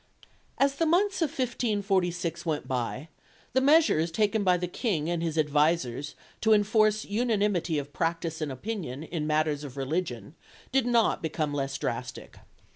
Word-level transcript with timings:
As 0.57 0.77
the 0.77 0.87
months 0.87 1.21
of 1.21 1.29
1546 1.29 2.43
went 2.43 2.67
by 2.67 3.09
the 3.53 3.61
measures 3.61 4.09
taken 4.09 4.43
by 4.43 4.57
the 4.57 4.67
King 4.67 5.07
and 5.11 5.21
his 5.21 5.37
advisers 5.37 6.15
to 6.41 6.53
enforce 6.53 7.05
unanimity 7.05 7.77
of 7.77 7.93
practice 7.93 8.41
and 8.41 8.51
opinion 8.51 9.03
in 9.03 9.27
matters 9.27 9.63
of 9.63 9.77
religion 9.77 10.33
did 10.71 10.87
not 10.87 11.21
become 11.21 11.53
less 11.53 11.77
drastic. 11.77 12.39